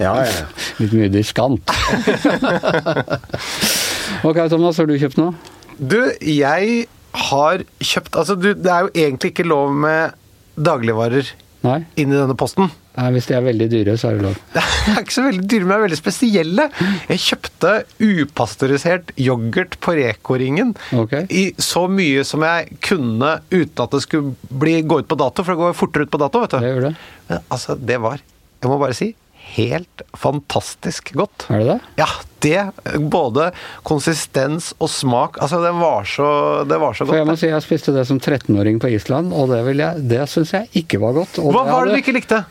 [0.00, 0.48] Ja, ja, ja.
[0.80, 1.70] Litt mye diskant.
[4.28, 5.36] ok, Thomas, har du kjøpt noe?
[5.76, 6.84] Du, jeg
[7.28, 10.14] har kjøpt Altså, du, det er jo egentlig ikke lov med
[10.54, 11.30] dagligvarer
[11.64, 11.78] Nei?
[11.96, 12.68] inn i denne posten.
[12.94, 14.36] Nei, Hvis de er veldig dyre, så er det lov.
[14.84, 16.64] Det er ikke så veldig dyre, men det er veldig spesielle.
[17.08, 17.70] Jeg kjøpte
[18.04, 21.24] upasteurisert yoghurt på Reko-ringen okay.
[21.32, 25.40] i så mye som jeg kunne uten at det skulle bli, gå ut på dato,
[25.40, 26.58] for det går fortere ut på dato, vet du.
[26.60, 26.92] Det gjør det.
[27.30, 28.20] Men altså, det var,
[28.60, 29.14] jeg må bare si,
[29.56, 31.46] helt fantastisk godt.
[31.50, 31.80] Er det det?
[32.00, 32.08] Ja,
[32.44, 33.46] det Både
[33.88, 35.38] konsistens og smak.
[35.40, 36.26] Altså, det var så,
[36.68, 37.40] det var så For jeg må godt.
[37.40, 41.00] si jeg spiste det som 13-åring på Island, og det, jeg, det syns jeg ikke
[41.02, 41.38] var godt.
[41.40, 42.42] Hva var det hadde- du ikke likte?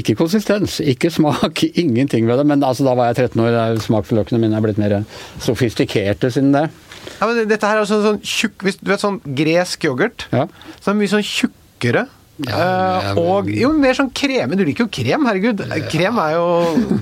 [0.00, 2.46] Ikke konsistens, ikke smak, ingenting ved det.
[2.48, 4.96] Men altså, da var jeg 13 år, smaksløkene mine er blitt mer
[5.42, 6.66] sofistikerte siden det.
[7.18, 10.28] Ja, men dette her er sånn, sånn tjukk Du vet sånn gresk yoghurt?
[10.30, 10.44] Ja.
[10.78, 12.04] Så det er mye sånn tjukkere.
[12.48, 12.58] Ja,
[13.00, 14.56] eh, men- og jo mer sånn krem.
[14.58, 15.64] Du liker jo krem, herregud.
[15.92, 16.46] Krem er jo,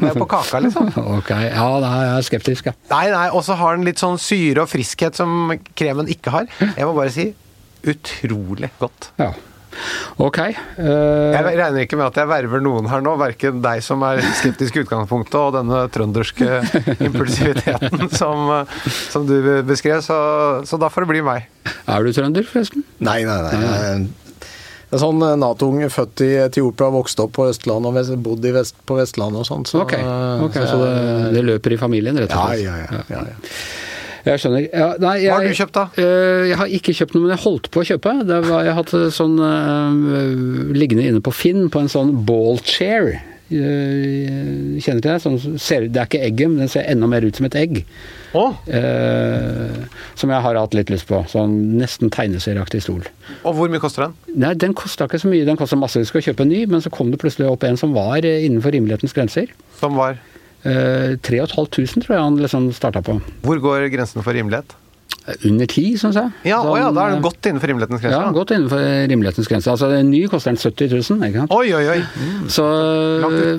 [0.01, 0.91] er på kaka, liksom.
[1.19, 2.77] Ok, ja, da er jeg skeptisk, ja.
[2.91, 6.51] Nei, nei, og så har den litt sånn syre og friskhet som kremen ikke har.
[6.61, 7.31] Jeg må bare si
[7.91, 9.13] utrolig godt.
[9.21, 9.33] ja.
[10.21, 10.39] Ok.
[10.77, 11.31] Uh...
[11.31, 14.77] Jeg regner ikke med at jeg verver noen her nå, verken deg som er skeptisk
[14.77, 16.59] i utgangspunktet, og denne trønderske
[17.07, 18.75] impulsiviteten som, eh,
[19.15, 19.37] som du
[19.69, 20.19] beskrev, så,
[20.67, 21.47] så da får det bli meg.
[21.87, 22.85] er du trønder, forresten?
[22.99, 23.95] Nei, nei, nei.
[24.91, 28.45] Jeg er sånn eh, Nato-unge, født i Etiopia, vokste opp på Østlandet og vest- bodd
[28.45, 29.67] i vest, på Vestlandet og sånn.
[29.71, 30.65] Så, Ok, okay.
[30.67, 32.65] så så det, det løper i familien, rett og slett?
[32.67, 33.45] ja, ja, ja, ja.
[34.21, 34.65] Jeg skjønner.
[34.69, 35.85] Ja, nei, jeg, Hva har du kjøpt, da?
[35.97, 38.13] Eh, jeg har ikke kjøpt noe, men jeg holdt på å kjøpe.
[38.29, 43.15] Det var, jeg hadde sånn eh, liggende inne på Finn på en sånn ball chair.
[43.51, 45.19] Eh, kjenner til det?
[45.25, 47.83] Sånn, ser, det er ikke egget, men den ser enda mer ut som et egg.
[48.39, 48.55] Oh.
[48.71, 49.85] Eh,
[50.21, 51.23] som jeg har hatt litt lyst på.
[51.31, 53.05] Sånn nesten tegneserieaktig stol.
[53.43, 54.19] og hvor mye koster den?
[54.41, 55.47] Nei, den kosta ikke så mye.
[55.49, 56.03] Den kosta masse.
[56.03, 58.47] Vi skal kjøpe en ny, men så kom det plutselig opp en som var eh,
[58.47, 59.55] innenfor rimelighetens grenser.
[59.81, 60.21] Som var
[60.61, 63.17] Eh, 3500 tror jeg han liksom starta på.
[63.47, 64.75] Hvor går grensen for rimelighet?
[65.45, 66.31] Under ti, syns jeg.
[66.49, 68.17] Ja, å ja, da er eh, den godt innenfor rimelighetens grense.
[68.17, 69.73] Ja, godt innenfor rimelighetens grense.
[69.75, 71.55] Altså, en ny koster den 70 000, ikke sant.
[71.55, 72.49] Oi, oi, oi.
[72.51, 72.65] Så,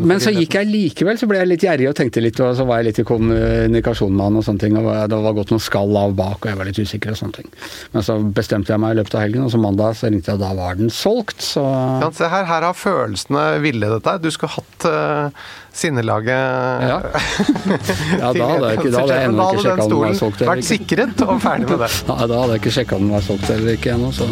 [0.01, 2.66] men så gikk jeg likevel, så ble jeg litt gjerrig og tenkte litt, og så
[2.68, 4.80] var jeg litt i kommunikasjon med han og sånne ting.
[4.82, 7.39] og Det var gått noen skall av bak, og jeg var litt usikker og sånne
[7.39, 7.53] ting.
[7.93, 10.41] Men så bestemte jeg meg i løpet av helgen, og så mandag så ringte jeg,
[10.41, 11.66] og da var den solgt, så
[12.01, 14.26] ja, se her, her har følelsene villedet deg.
[14.26, 16.97] Du skulle hatt uh, sinnelaget Ja.
[18.22, 20.41] Ja, da hadde jeg ikke- da hadde jeg ennå ikke sjekket om den var solgt
[20.41, 20.72] eller Vært ikke.
[20.72, 21.91] sikret og ferdig med det.
[22.07, 24.28] Da hadde jeg ikke sjekka om den var solgt eller ikke ennå, så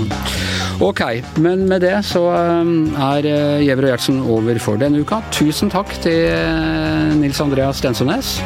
[0.81, 1.01] Ok,
[1.43, 5.19] men med det så um, er eh, Gjever og Gjertsen over for denne uka.
[5.35, 8.37] Tusen takk til eh, Nils Andreas Stensønes.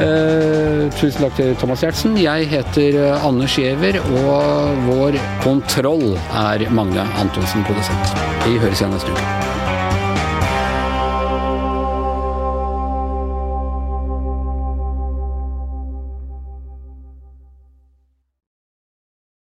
[0.00, 2.16] Uh, tusen takk til Thomas Gjertsen.
[2.18, 8.16] Jeg heter eh, Anders Giæver, og vår kontroll er Magne Antonsen, produsent.
[8.48, 9.43] Vi høres igjen neste uke.